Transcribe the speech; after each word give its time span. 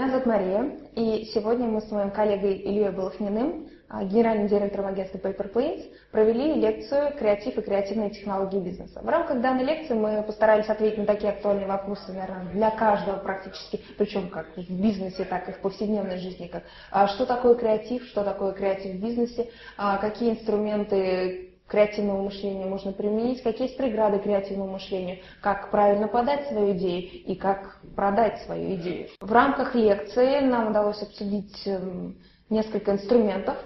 Меня 0.00 0.12
зовут 0.12 0.24
Мария, 0.24 0.78
и 0.94 1.26
сегодня 1.26 1.66
мы 1.66 1.82
с 1.82 1.90
моим 1.90 2.10
коллегой 2.10 2.54
Ильей 2.54 2.88
Балахниным, 2.88 3.68
а, 3.86 4.02
генеральным 4.02 4.46
директором 4.46 4.86
агентства 4.86 5.18
Paper 5.18 5.52
Planes, 5.52 5.82
провели 6.10 6.54
лекцию 6.54 7.12
«Креатив 7.18 7.58
и 7.58 7.60
креативные 7.60 8.08
технологии 8.08 8.60
бизнеса». 8.60 9.02
В 9.02 9.06
рамках 9.06 9.42
данной 9.42 9.64
лекции 9.64 9.92
мы 9.92 10.22
постарались 10.22 10.70
ответить 10.70 10.96
на 10.96 11.04
такие 11.04 11.34
актуальные 11.34 11.66
вопросы, 11.66 12.14
наверное, 12.14 12.50
для 12.50 12.70
каждого 12.70 13.18
практически, 13.18 13.78
причем 13.98 14.30
как 14.30 14.46
в 14.56 14.70
бизнесе, 14.70 15.24
так 15.24 15.50
и 15.50 15.52
в 15.52 15.58
повседневной 15.58 16.16
жизни, 16.16 16.46
как 16.46 16.62
а, 16.90 17.06
что 17.06 17.26
такое 17.26 17.54
креатив, 17.54 18.02
что 18.04 18.24
такое 18.24 18.52
креатив 18.52 18.94
в 18.94 19.02
бизнесе, 19.02 19.50
а, 19.76 19.98
какие 19.98 20.30
инструменты 20.30 21.49
креативного 21.70 22.22
мышления 22.22 22.66
можно 22.66 22.92
применить, 22.92 23.42
какие 23.42 23.68
есть 23.68 23.76
преграды 23.76 24.18
креативному 24.18 24.72
мышлению, 24.72 25.18
как 25.40 25.70
правильно 25.70 26.08
подать 26.08 26.48
свою 26.48 26.72
идею 26.72 27.02
и 27.02 27.34
как 27.36 27.80
продать 27.94 28.42
свою 28.42 28.74
идею. 28.74 29.08
В 29.20 29.32
рамках 29.32 29.74
лекции 29.74 30.40
нам 30.40 30.70
удалось 30.70 31.00
обсудить 31.00 31.66
эм, 31.66 32.16
несколько 32.48 32.90
инструментов, 32.90 33.56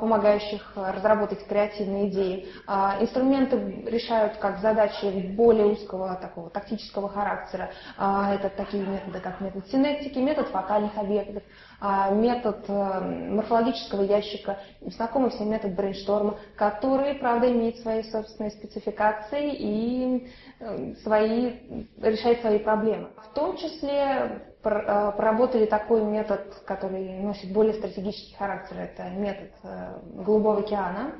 помогающих 0.00 0.72
разработать 0.76 1.46
креативные 1.46 2.08
идеи. 2.08 2.48
А, 2.66 2.98
инструменты 3.00 3.56
решают 3.86 4.36
как 4.36 4.58
задачи 4.60 5.34
более 5.36 5.66
узкого 5.66 6.14
такого 6.16 6.50
тактического 6.50 7.08
характера. 7.08 7.70
А, 7.96 8.34
это 8.34 8.48
такие 8.50 8.84
методы, 8.84 9.20
как 9.20 9.40
метод 9.40 9.66
синектики, 9.68 10.18
метод 10.18 10.48
фокальных 10.48 10.96
объектов, 10.96 11.42
метод 12.12 12.64
э, 12.68 13.00
морфологического 13.30 14.02
ящика, 14.02 14.58
знакомый 14.80 15.30
всем 15.30 15.50
метод 15.50 15.74
брейншторма, 15.74 16.38
который, 16.56 17.14
правда, 17.14 17.50
имеет 17.52 17.78
свои 17.80 18.02
собственные 18.04 18.52
спецификации 18.52 19.54
и 19.54 20.28
э, 20.58 20.94
свои, 21.02 21.52
решает 22.00 22.40
свои 22.40 22.58
проблемы. 22.60 23.10
В 23.16 23.34
том 23.34 23.56
числе 23.58 24.55
проработали 24.66 25.66
такой 25.66 26.02
метод, 26.02 26.40
который 26.64 27.20
носит 27.20 27.52
более 27.52 27.74
стратегический 27.74 28.34
характер, 28.34 28.76
это 28.78 29.08
метод 29.10 29.50
э, 29.62 29.98
Голубого 30.24 30.60
океана. 30.60 31.12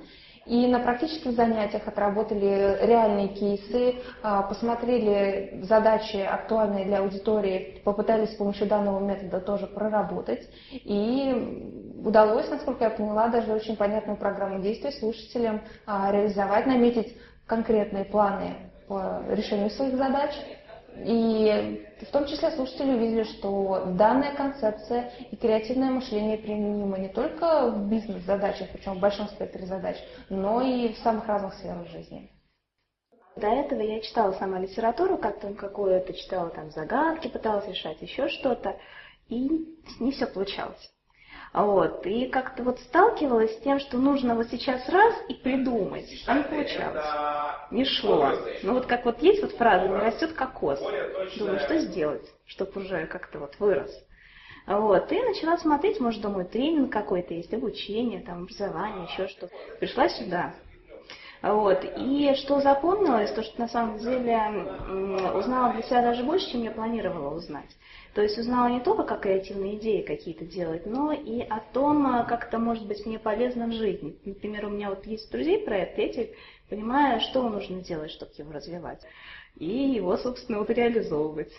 И 0.47 0.69
на 0.69 0.79
практических 0.79 1.33
занятиях 1.33 1.89
отработали 1.89 2.79
реальные 2.83 3.29
кейсы, 3.29 3.95
э, 4.23 4.43
посмотрели 4.49 5.61
задачи, 5.63 6.17
актуальные 6.17 6.87
для 6.87 6.99
аудитории, 6.99 7.81
попытались 7.85 8.33
с 8.33 8.37
помощью 8.37 8.67
данного 8.67 8.99
метода 8.99 9.41
тоже 9.41 9.69
проработать. 9.69 10.49
И 10.73 11.95
удалось, 12.05 12.49
насколько 12.51 12.85
я 12.85 12.91
поняла, 12.91 13.29
даже 13.29 13.53
очень 13.53 13.77
понятную 13.77 14.17
программу 14.17 14.61
действий 14.61 14.91
слушателям 14.91 15.63
реализовать, 15.87 16.67
наметить 16.67 17.17
конкретные 17.47 18.05
планы 18.07 18.57
по 18.89 19.23
решению 19.31 19.71
своих 19.71 19.97
задач 19.97 20.33
и 21.05 21.87
в 22.01 22.11
том 22.11 22.27
числе 22.27 22.51
слушатели 22.51 22.93
увидели, 22.93 23.25
что 23.25 23.87
данная 23.97 24.35
концепция 24.35 25.13
и 25.31 25.37
креативное 25.37 25.91
мышление 25.91 26.39
применимо 26.39 26.99
не 26.99 27.09
только 27.09 27.71
в 27.71 27.89
бизнес-задачах, 27.89 28.69
причем 28.73 28.95
в 28.95 29.01
большом 29.01 29.29
спектре 29.29 29.67
задач, 29.67 29.97
но 30.31 30.63
и 30.63 30.93
в 30.93 30.99
самых 30.99 31.27
разных 31.27 31.55
сферах 31.55 31.87
жизни. 31.89 32.31
До 33.37 33.49
этого 33.49 33.83
я 33.83 34.01
читала 34.01 34.33
сама 34.33 34.59
литературу, 34.59 35.19
как-то 35.19 35.53
какую-то 35.53 36.15
читала 36.15 36.49
там 36.51 36.71
загадки, 36.71 37.29
пыталась 37.29 37.69
решать 37.69 38.01
еще 38.01 38.29
что-то, 38.29 38.77
и 39.29 39.77
не 40.01 40.13
все 40.13 40.27
получалось. 40.27 40.91
Вот. 41.57 42.05
И 42.05 42.27
как-то 42.27 42.63
вот 42.63 42.79
сталкивалась 42.81 43.57
с 43.57 43.61
тем, 43.63 43.81
что 43.81 43.97
нужно 43.97 44.35
вот 44.35 44.49
сейчас 44.49 44.87
раз 44.91 45.15
и 45.31 45.35
придумать, 45.35 46.05
а 46.27 46.37
не 46.37 46.45
получалось. 46.45 47.07
Не 47.71 47.85
шло. 47.87 48.31
Ну 48.63 48.75
вот 48.75 48.85
как 48.85 49.07
вот 49.07 49.23
есть 49.23 49.41
вот 49.41 49.53
фраза 49.53 49.89
«не 49.89 49.97
растет 49.97 50.35
кокос». 50.35 50.79
Думаю, 51.39 51.59
что 51.61 51.79
сделать, 51.79 52.31
чтобы 52.45 52.83
уже 52.83 53.07
как-то 53.07 53.39
вот 53.39 53.55
вырос. 53.59 53.91
Вот. 54.67 55.11
И 55.11 55.23
начала 55.23 55.57
смотреть, 55.57 55.99
может, 55.99 56.21
думаю, 56.21 56.45
тренинг 56.45 56.93
какой-то 56.93 57.33
есть, 57.33 57.55
обучение, 57.55 58.21
там, 58.21 58.43
образование, 58.43 59.09
еще 59.11 59.27
что-то. 59.29 59.55
Пришла 59.79 60.11
сюда. 60.11 60.53
Вот. 61.43 61.85
И 61.97 62.35
что 62.37 62.61
запомнилось, 62.61 63.33
то 63.33 63.43
что 63.43 63.61
на 63.61 63.69
самом 63.69 63.99
деле 63.99 64.39
узнала 65.35 65.73
для 65.73 65.83
себя 65.83 66.03
даже 66.03 66.25
больше, 66.25 66.51
чем 66.51 66.63
я 66.63 66.71
планировала 66.71 67.35
узнать. 67.35 67.71
То 68.15 68.23
есть 68.23 68.39
узнала 68.39 68.69
не 68.69 68.81
только, 68.81 69.03
как 69.03 69.21
креативные 69.21 69.77
идеи 69.77 70.01
какие-то 70.01 70.47
делать, 70.47 70.87
но 70.87 71.13
и 71.13 71.43
о 71.43 71.61
том, 71.61 72.07
а, 72.07 72.25
как 72.25 72.49
это 72.49 72.59
может 72.59 72.87
быть 72.87 73.05
мне 73.05 73.19
полезно 73.19 73.67
в 73.67 73.73
жизни. 73.73 74.17
Например, 74.25 74.67
у 74.67 74.71
меня 74.71 74.89
вот 74.89 75.05
есть 75.05 75.31
друзей 75.31 75.59
проект, 75.59 75.99
я 75.99 76.09
теперь 76.09 76.35
что 77.21 77.49
нужно 77.49 77.83
делать, 77.83 78.11
чтобы 78.11 78.33
его 78.39 78.53
развивать. 78.53 79.03
И 79.57 79.67
его, 79.67 80.17
собственно, 80.17 80.61
вот 80.61 80.71
реализовывать. 80.71 81.53